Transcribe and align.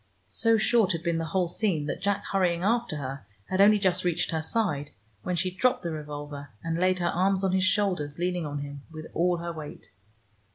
So 0.25 0.57
short 0.57 0.93
had 0.93 1.03
been 1.03 1.19
the 1.19 1.25
whole 1.27 1.47
scene 1.47 1.85
that 1.85 2.01
Jack 2.01 2.23
hurrying 2.31 2.63
after 2.63 2.95
her 2.97 3.27
had 3.51 3.61
only 3.61 3.77
just 3.77 4.03
reached 4.03 4.31
her 4.31 4.41
side, 4.41 4.89
when 5.21 5.35
she 5.35 5.51
dropped 5.51 5.83
the 5.83 5.91
revolver, 5.91 6.49
and 6.63 6.79
laid 6.79 6.97
her 6.97 7.09
arms 7.09 7.43
on 7.43 7.51
his 7.51 7.63
shoulders, 7.65 8.17
leaning 8.17 8.47
on 8.47 8.61
him 8.61 8.81
with 8.91 9.05
all 9.13 9.37
her 9.37 9.53
weight. 9.53 9.91